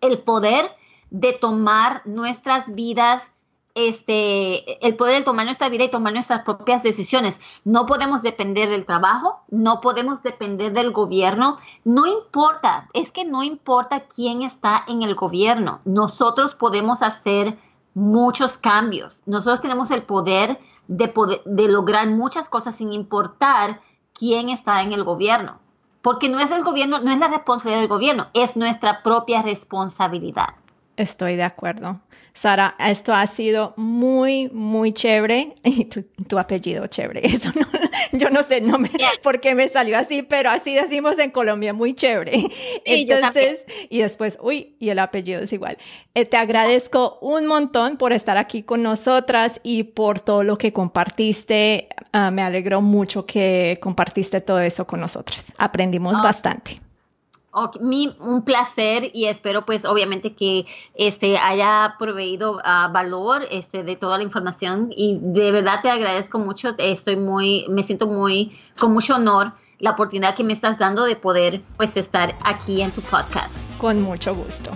[0.00, 0.72] el poder
[1.10, 3.32] de tomar nuestras vidas,
[3.76, 7.40] este, el poder de tomar nuestra vida y tomar nuestras propias decisiones.
[7.64, 13.44] No podemos depender del trabajo, no podemos depender del gobierno, no importa, es que no
[13.44, 17.56] importa quién está en el gobierno, nosotros podemos hacer
[17.94, 20.58] muchos cambios, nosotros tenemos el poder
[20.88, 23.80] de, poder, de lograr muchas cosas sin importar
[24.12, 25.60] quién está en el gobierno
[26.08, 30.54] porque no es el gobierno, no es la responsabilidad del gobierno, es nuestra propia responsabilidad.
[30.96, 32.00] Estoy de acuerdo.
[32.32, 35.54] Sara, esto ha sido muy, muy chévere.
[35.64, 37.20] Y tu, apellido, chévere.
[37.26, 37.66] Eso no,
[38.12, 38.90] yo no sé no me,
[39.22, 42.48] por qué me salió así, pero así decimos en Colombia, muy chévere.
[42.86, 45.76] Entonces, y después, uy, y el apellido es igual.
[46.14, 50.72] Eh, te agradezco un montón por estar aquí con nosotras y por todo lo que
[50.72, 51.88] compartiste.
[52.12, 55.52] Ah, me alegró mucho que compartiste todo eso con nosotras.
[55.58, 56.22] Aprendimos ah.
[56.22, 56.80] bastante
[58.20, 64.18] un placer y espero pues obviamente que este haya proveído uh, valor este de toda
[64.18, 69.16] la información y de verdad te agradezco mucho estoy muy me siento muy con mucho
[69.16, 73.52] honor la oportunidad que me estás dando de poder pues estar aquí en tu podcast
[73.78, 74.70] con mucho gusto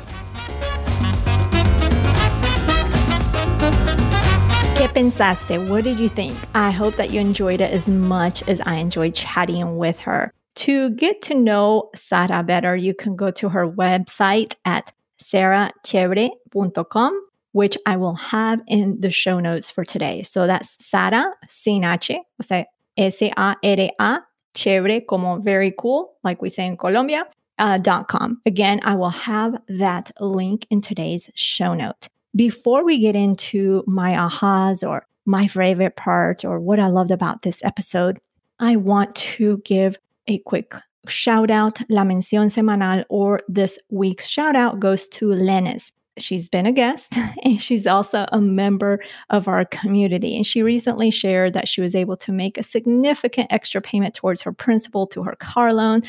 [4.93, 5.69] pensaste?
[5.69, 6.37] What did you think?
[6.55, 10.33] I hope that you enjoyed it as much as I enjoyed chatting with her.
[10.57, 17.79] To get to know Sara better, you can go to her website at sarachevre.com, which
[17.87, 20.23] I will have in the show notes for today.
[20.25, 22.67] So that's Sara, sin H, o sea,
[22.99, 24.21] S-A-R-A,
[24.55, 27.27] chévere, como very cool, like we say in Colombia,
[27.59, 27.79] uh,
[28.09, 28.43] com.
[28.45, 32.09] Again, I will have that link in today's show note.
[32.35, 37.43] Before we get into my ahas or my favorite part or what I loved about
[37.43, 38.19] this episode,
[38.59, 40.75] I want to give a quick
[41.09, 41.81] shout out.
[41.91, 45.93] La mención semanal or this week's shout out goes to Lennis.
[46.19, 50.37] She's been a guest and she's also a member of our community.
[50.37, 54.43] And she recently shared that she was able to make a significant extra payment towards
[54.43, 56.03] her principal to her car loan.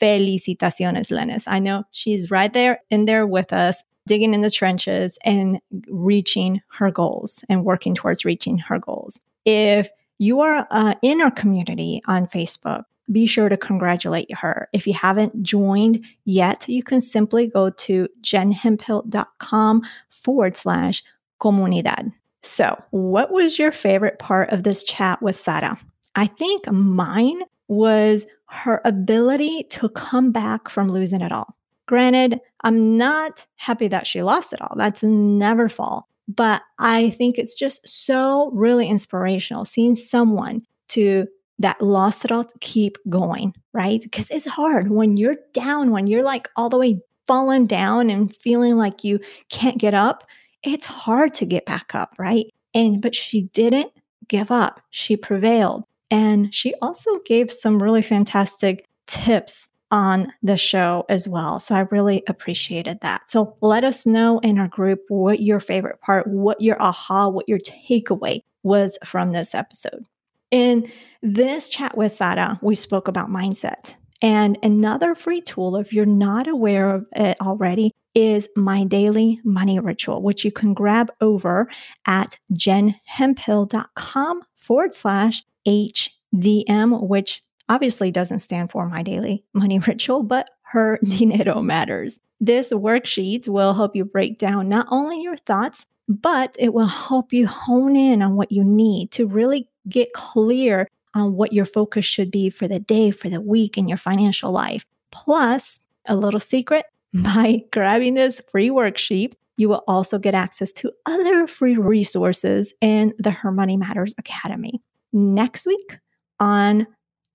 [0.00, 1.48] Felicitaciones, Lennis.
[1.48, 6.60] I know she's right there in there with us, digging in the trenches and reaching
[6.68, 9.20] her goals and working towards reaching her goals.
[9.44, 9.88] If
[10.18, 14.68] you are uh, in our community on Facebook, be sure to congratulate her.
[14.72, 21.02] If you haven't joined yet, you can simply go to jenhemphill.com forward slash
[21.40, 22.12] comunidad.
[22.42, 25.78] So, what was your favorite part of this chat with Sara?
[26.14, 31.56] I think mine was her ability to come back from losing it all.
[31.86, 34.74] Granted, I'm not happy that she lost it all.
[34.76, 36.08] That's never fall.
[36.26, 41.26] But I think it's just so really inspirational seeing someone to
[41.58, 44.00] that lost it all keep going, right?
[44.02, 48.34] Because it's hard when you're down, when you're like all the way fallen down and
[48.36, 50.24] feeling like you can't get up.
[50.62, 52.46] It's hard to get back up, right?
[52.74, 53.92] And but she didn't
[54.28, 54.80] give up.
[54.90, 55.84] She prevailed.
[56.10, 61.60] And she also gave some really fantastic tips on the show as well.
[61.60, 63.30] So I really appreciated that.
[63.30, 67.48] So let us know in our group what your favorite part, what your aha, what
[67.48, 70.06] your takeaway was from this episode.
[70.50, 70.90] In
[71.22, 76.48] this chat with Sara, we spoke about mindset And another free tool, if you're not
[76.48, 81.68] aware of it already, is my daily money ritual, which you can grab over
[82.06, 90.50] at jenhemphill.com forward slash HDM, which obviously doesn't stand for my daily money ritual, but
[90.62, 91.16] her mm-hmm.
[91.16, 92.20] dinero matters.
[92.40, 97.32] This worksheet will help you break down not only your thoughts, but it will help
[97.32, 102.04] you hone in on what you need to really get clear on what your focus
[102.04, 104.84] should be for the day, for the week, in your financial life.
[105.10, 110.92] Plus, a little secret by grabbing this free worksheet, you will also get access to
[111.06, 114.82] other free resources in the Her Money Matters Academy.
[115.12, 115.98] Next week
[116.40, 116.86] on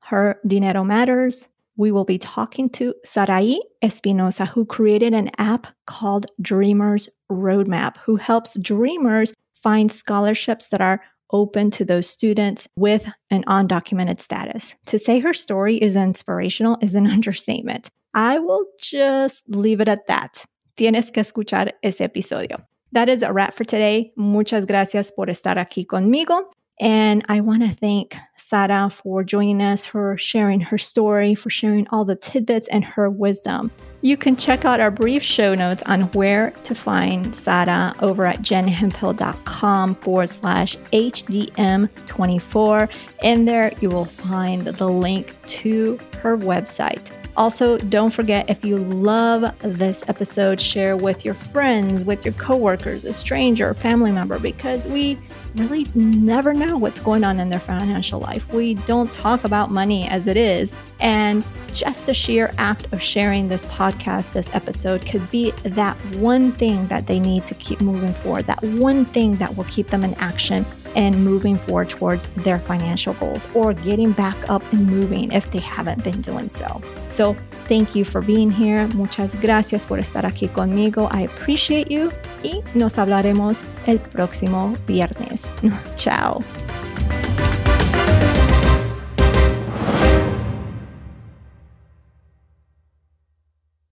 [0.03, 6.25] Her Dinero Matters, we will be talking to Sarai Espinosa, who created an app called
[6.41, 13.43] Dreamers Roadmap, who helps dreamers find scholarships that are open to those students with an
[13.45, 14.75] undocumented status.
[14.87, 17.89] To say her story is inspirational is an understatement.
[18.13, 20.43] I will just leave it at that.
[20.75, 22.61] Tienes que escuchar ese episodio.
[22.91, 24.11] That is a wrap for today.
[24.17, 26.45] Muchas gracias por estar aquí conmigo.
[26.79, 31.85] And I want to thank Sara for joining us, for sharing her story, for sharing
[31.89, 33.69] all the tidbits and her wisdom.
[34.01, 38.41] You can check out our brief show notes on where to find Sara over at
[38.41, 42.89] jenhemphill.com forward slash HDM24.
[43.23, 47.11] In there, you will find the link to her website.
[47.35, 53.05] Also, don't forget if you love this episode, share with your friends, with your coworkers,
[53.05, 55.17] a stranger, family member, because we
[55.55, 58.51] really never know what's going on in their financial life.
[58.51, 60.73] We don't talk about money as it is.
[60.99, 61.43] And
[61.73, 66.87] just the sheer act of sharing this podcast, this episode, could be that one thing
[66.87, 70.13] that they need to keep moving forward, that one thing that will keep them in
[70.15, 70.65] action
[70.95, 75.59] and moving forward towards their financial goals or getting back up and moving if they
[75.59, 76.81] haven't been doing so.
[77.09, 77.35] So,
[77.67, 78.87] thank you for being here.
[78.95, 81.07] Muchas gracias por estar aquí conmigo.
[81.11, 82.11] I appreciate you
[82.43, 85.45] y nos hablaremos el próximo viernes.
[85.97, 86.43] Chao.